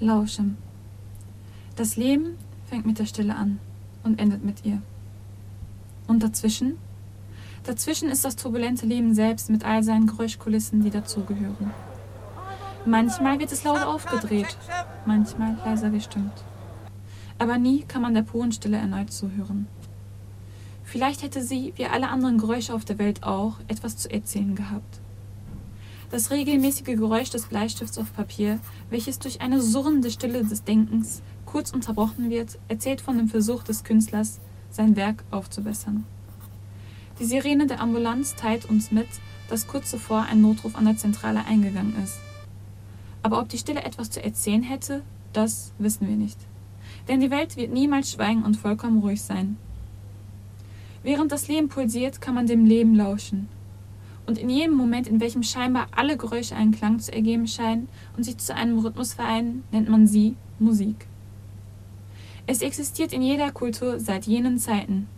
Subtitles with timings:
[0.00, 0.44] Lausche.
[1.74, 3.58] Das Leben fängt mit der Stille an
[4.04, 4.80] und endet mit ihr.
[6.06, 6.78] Und dazwischen?
[7.64, 11.72] Dazwischen ist das turbulente Leben selbst mit all seinen Geräuschkulissen, die dazugehören.
[12.86, 14.56] Manchmal wird es laut aufgedreht,
[15.04, 16.44] manchmal leiser gestimmt.
[17.38, 19.66] Aber nie kann man der puren Stille erneut zuhören.
[20.84, 25.00] Vielleicht hätte sie, wie alle anderen Geräusche auf der Welt auch, etwas zu erzählen gehabt.
[26.10, 28.58] Das regelmäßige Geräusch des Bleistifts auf Papier,
[28.88, 33.84] welches durch eine surrende Stille des Denkens kurz unterbrochen wird, erzählt von dem Versuch des
[33.84, 34.40] Künstlers,
[34.70, 36.04] sein Werk aufzubessern.
[37.18, 39.08] Die Sirene der Ambulanz teilt uns mit,
[39.50, 42.18] dass kurz zuvor ein Notruf an der Zentrale eingegangen ist.
[43.22, 45.02] Aber ob die Stille etwas zu erzählen hätte,
[45.34, 46.38] das wissen wir nicht.
[47.08, 49.58] Denn die Welt wird niemals schweigen und vollkommen ruhig sein.
[51.02, 53.48] Während das Leben pulsiert, kann man dem Leben lauschen.
[54.28, 58.24] Und in jedem Moment, in welchem scheinbar alle Geräusche einen Klang zu ergeben scheinen und
[58.24, 61.06] sich zu einem Rhythmus vereinen, nennt man sie Musik.
[62.46, 65.08] Es existiert in jeder Kultur seit jenen Zeiten,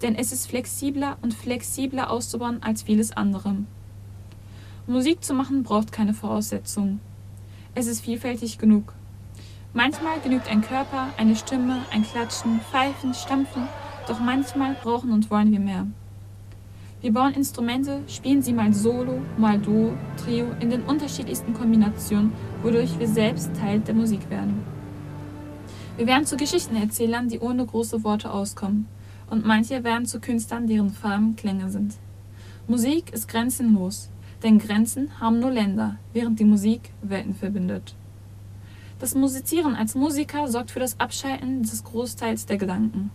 [0.00, 3.54] denn es ist flexibler und flexibler auszubauen als vieles andere.
[4.86, 7.00] Musik zu machen braucht keine Voraussetzungen.
[7.74, 8.94] Es ist vielfältig genug.
[9.74, 13.68] Manchmal genügt ein Körper, eine Stimme, ein Klatschen, Pfeifen, Stampfen
[14.08, 15.86] doch manchmal brauchen und wollen wir mehr.
[17.04, 22.98] Wir bauen Instrumente, spielen sie mal solo, mal duo, trio in den unterschiedlichsten Kombinationen, wodurch
[22.98, 24.64] wir selbst Teil der Musik werden.
[25.98, 28.88] Wir werden zu Geschichtenerzählern, die ohne große Worte auskommen,
[29.28, 31.96] und manche werden zu Künstlern, deren Farben Klänge sind.
[32.68, 34.08] Musik ist grenzenlos,
[34.42, 37.94] denn Grenzen haben nur Länder, während die Musik Welten verbindet.
[38.98, 43.10] Das Musizieren als Musiker sorgt für das Abschalten des Großteils der Gedanken.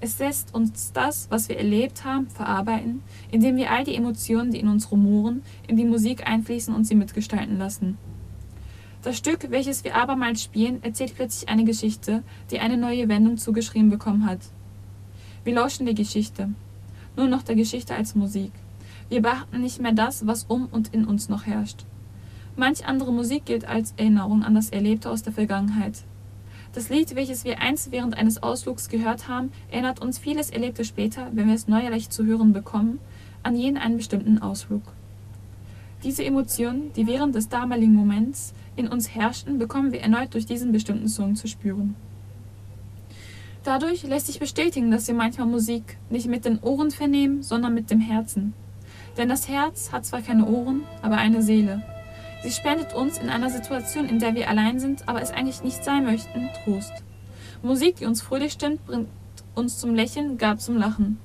[0.00, 4.60] Es lässt uns das, was wir erlebt haben, verarbeiten, indem wir all die Emotionen, die
[4.60, 7.96] in uns rumoren, in die Musik einfließen und sie mitgestalten lassen.
[9.02, 13.90] Das Stück, welches wir abermals spielen, erzählt plötzlich eine Geschichte, die eine neue Wendung zugeschrieben
[13.90, 14.40] bekommen hat.
[15.44, 16.50] Wir lauschen der Geschichte,
[17.16, 18.52] nur noch der Geschichte als Musik.
[19.10, 21.84] Wir beachten nicht mehr das, was um und in uns noch herrscht.
[22.56, 26.04] Manch andere Musik gilt als Erinnerung an das Erlebte aus der Vergangenheit,
[26.74, 31.28] das Lied, welches wir einst während eines Ausflugs gehört haben, erinnert uns vieles Erlebte später,
[31.32, 32.98] wenn wir es neuerlich zu hören bekommen,
[33.44, 34.82] an jenen einen bestimmten Ausflug.
[36.02, 40.72] Diese Emotionen, die während des damaligen Moments in uns herrschten, bekommen wir erneut durch diesen
[40.72, 41.94] bestimmten Song zu spüren.
[43.62, 47.90] Dadurch lässt sich bestätigen, dass wir manchmal Musik nicht mit den Ohren vernehmen, sondern mit
[47.90, 48.52] dem Herzen.
[49.16, 51.82] Denn das Herz hat zwar keine Ohren, aber eine Seele.
[52.44, 55.82] Sie spendet uns in einer Situation, in der wir allein sind, aber es eigentlich nicht
[55.82, 56.92] sein möchten, Trost.
[57.62, 59.08] Musik, die uns fröhlich stimmt, bringt
[59.54, 61.18] uns zum Lächeln, gar zum Lachen.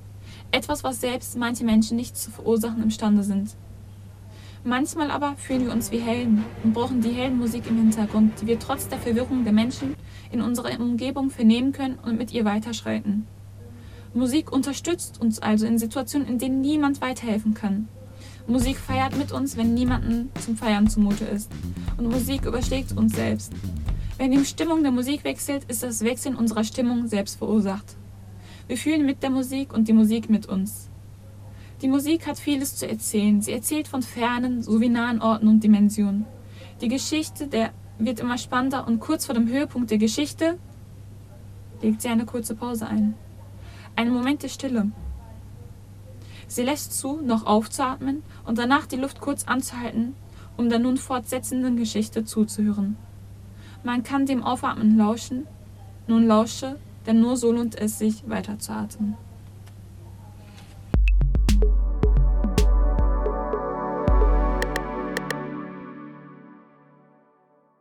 [0.52, 3.58] Etwas, was selbst manche Menschen nicht zu verursachen imstande sind.
[4.64, 8.58] Manchmal aber fühlen wir uns wie Helden und brauchen die Heldenmusik im Hintergrund, die wir
[8.58, 9.96] trotz der Verwirrung der Menschen
[10.32, 13.28] in unserer Umgebung vernehmen können und mit ihr weiterschreiten.
[14.14, 17.90] Musik unterstützt uns also in Situationen, in denen niemand weiterhelfen kann.
[18.50, 21.52] Musik feiert mit uns, wenn niemandem zum Feiern zumute ist.
[21.98, 23.54] Und Musik überschlägt uns selbst.
[24.18, 27.96] Wenn die Stimmung der Musik wechselt, ist das Wechseln unserer Stimmung selbst verursacht.
[28.68, 30.90] Wir fühlen mit der Musik und die Musik mit uns.
[31.84, 33.40] Die Musik hat vieles zu erzählen.
[33.42, 36.26] Sie erzählt von fernen sowie nahen Orten und Dimensionen.
[36.82, 40.58] Die Geschichte der wird immer spannender und kurz vor dem Höhepunkt der Geschichte
[41.84, 43.14] legt sie eine kurze Pause ein.
[43.96, 44.92] Einen Moment der Stille.
[46.50, 50.16] Sie lässt zu, noch aufzuatmen und danach die Luft kurz anzuhalten,
[50.58, 52.98] um der nun fortsetzenden Geschichte zuzuhören.
[53.84, 55.46] Man kann dem Aufatmen lauschen,
[56.08, 59.16] nun lausche, denn nur so lohnt es sich, weiterzuatmen.